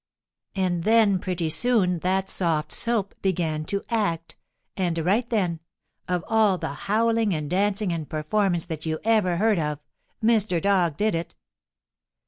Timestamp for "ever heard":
9.03-9.59